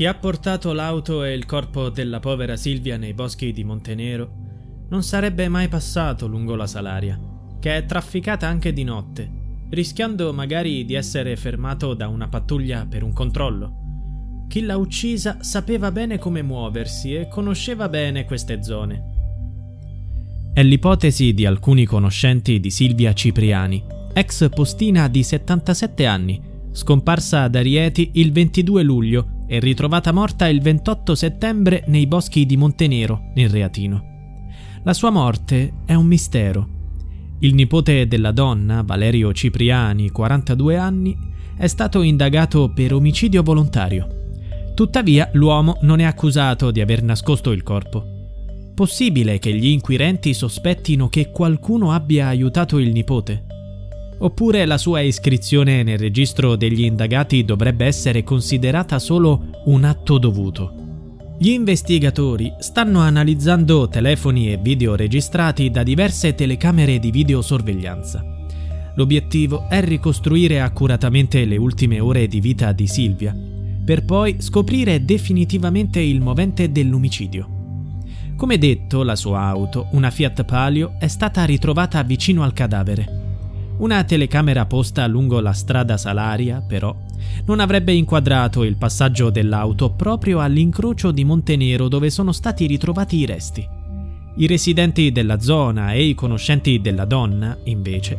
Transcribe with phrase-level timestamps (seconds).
[0.00, 4.30] Chi ha portato l'auto e il corpo della povera Silvia nei boschi di Montenero
[4.88, 7.20] non sarebbe mai passato lungo la Salaria,
[7.60, 9.30] che è trafficata anche di notte,
[9.68, 14.46] rischiando magari di essere fermato da una pattuglia per un controllo.
[14.48, 19.04] Chi l'ha uccisa sapeva bene come muoversi e conosceva bene queste zone.
[20.54, 26.40] È l'ipotesi di alcuni conoscenti di Silvia Cipriani, ex postina di 77 anni,
[26.72, 32.56] scomparsa ad Arieti il 22 luglio e ritrovata morta il 28 settembre nei boschi di
[32.56, 34.04] Montenero, nel Reatino.
[34.84, 36.68] La sua morte è un mistero.
[37.40, 41.18] Il nipote della donna, Valerio Cipriani, 42 anni,
[41.56, 44.06] è stato indagato per omicidio volontario.
[44.76, 48.04] Tuttavia l'uomo non è accusato di aver nascosto il corpo.
[48.72, 53.46] Possibile che gli inquirenti sospettino che qualcuno abbia aiutato il nipote?
[54.22, 60.74] Oppure la sua iscrizione nel registro degli indagati dovrebbe essere considerata solo un atto dovuto.
[61.38, 68.22] Gli investigatori stanno analizzando telefoni e video registrati da diverse telecamere di videosorveglianza.
[68.96, 73.34] L'obiettivo è ricostruire accuratamente le ultime ore di vita di Silvia,
[73.82, 77.48] per poi scoprire definitivamente il movente dell'omicidio.
[78.36, 83.19] Come detto, la sua auto, una Fiat Palio, è stata ritrovata vicino al cadavere.
[83.80, 86.94] Una telecamera posta lungo la strada Salaria, però,
[87.46, 93.24] non avrebbe inquadrato il passaggio dell'auto proprio all'incrocio di Montenero dove sono stati ritrovati i
[93.24, 93.66] resti.
[94.36, 98.18] I residenti della zona e i conoscenti della donna, invece,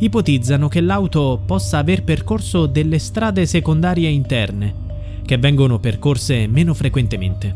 [0.00, 4.74] ipotizzano che l'auto possa aver percorso delle strade secondarie interne,
[5.24, 7.54] che vengono percorse meno frequentemente.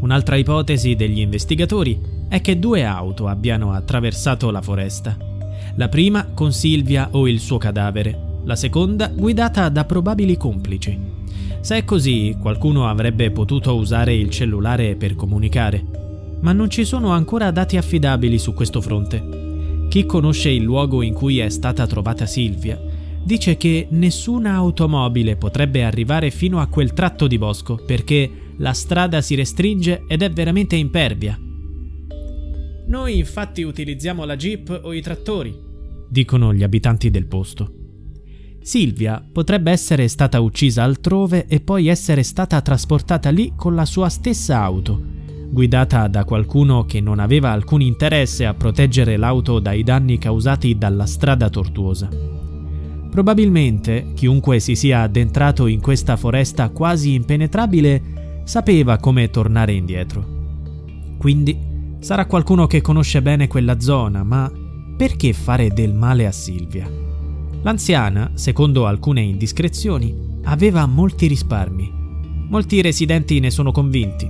[0.00, 5.36] Un'altra ipotesi degli investigatori è che due auto abbiano attraversato la foresta
[5.76, 10.98] la prima con Silvia o il suo cadavere, la seconda guidata da probabili complici.
[11.60, 15.84] Se è così, qualcuno avrebbe potuto usare il cellulare per comunicare,
[16.40, 19.86] ma non ci sono ancora dati affidabili su questo fronte.
[19.88, 22.78] Chi conosce il luogo in cui è stata trovata Silvia
[23.28, 29.20] dice che nessuna automobile potrebbe arrivare fino a quel tratto di bosco perché la strada
[29.20, 31.38] si restringe ed è veramente impervia.
[32.88, 35.54] Noi infatti utilizziamo la jeep o i trattori,
[36.08, 37.70] dicono gli abitanti del posto.
[38.62, 44.08] Silvia potrebbe essere stata uccisa altrove e poi essere stata trasportata lì con la sua
[44.08, 44.98] stessa auto,
[45.50, 51.04] guidata da qualcuno che non aveva alcun interesse a proteggere l'auto dai danni causati dalla
[51.04, 52.08] strada tortuosa.
[53.10, 60.36] Probabilmente chiunque si sia addentrato in questa foresta quasi impenetrabile sapeva come tornare indietro.
[61.18, 61.67] Quindi
[62.00, 64.50] sarà qualcuno che conosce bene quella zona, ma
[64.96, 66.90] perché fare del male a Silvia?
[67.62, 71.92] L'anziana, secondo alcune indiscrezioni, aveva molti risparmi.
[72.48, 74.28] Molti residenti ne sono convinti.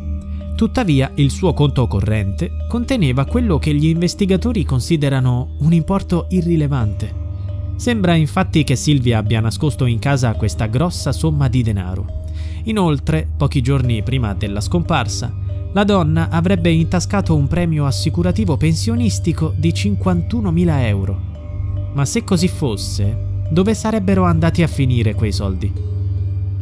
[0.56, 7.26] Tuttavia il suo conto corrente conteneva quello che gli investigatori considerano un importo irrilevante.
[7.76, 12.24] Sembra infatti che Silvia abbia nascosto in casa questa grossa somma di denaro.
[12.64, 15.32] Inoltre, pochi giorni prima della scomparsa,
[15.78, 21.20] la donna avrebbe intascato un premio assicurativo pensionistico di 51.000 euro.
[21.94, 25.72] Ma se così fosse, dove sarebbero andati a finire quei soldi?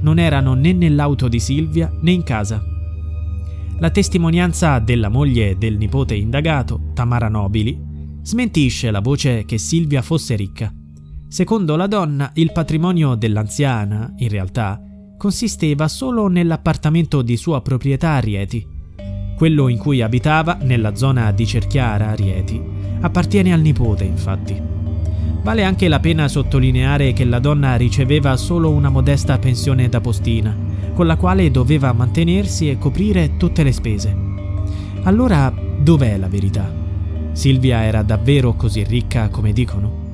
[0.00, 2.62] Non erano né nell'auto di Silvia né in casa.
[3.78, 10.36] La testimonianza della moglie del nipote indagato, Tamara Nobili, smentisce la voce che Silvia fosse
[10.36, 10.70] ricca.
[11.26, 14.78] Secondo la donna, il patrimonio dell'anziana, in realtà,
[15.16, 18.74] consisteva solo nell'appartamento di sua proprietà a Rieti
[19.36, 22.60] quello in cui abitava, nella zona di Cerchiara, Rieti,
[23.00, 24.60] appartiene al nipote, infatti.
[25.42, 30.56] Vale anche la pena sottolineare che la donna riceveva solo una modesta pensione da postina,
[30.94, 34.16] con la quale doveva mantenersi e coprire tutte le spese.
[35.02, 36.72] Allora, dov'è la verità?
[37.32, 40.04] Silvia era davvero così ricca come dicono?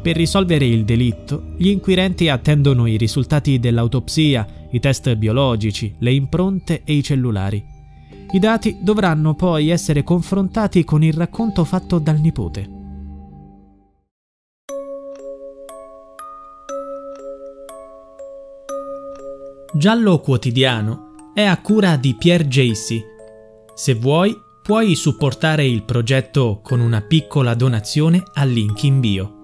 [0.00, 6.82] Per risolvere il delitto, gli inquirenti attendono i risultati dell'autopsia, i test biologici, le impronte
[6.84, 7.71] e i cellulari.
[8.32, 12.80] I dati dovranno poi essere confrontati con il racconto fatto dal nipote.
[19.74, 23.02] Giallo quotidiano è a cura di Pierre Jacy.
[23.74, 29.41] Se vuoi, Puoi supportare il progetto con una piccola donazione al link in bio.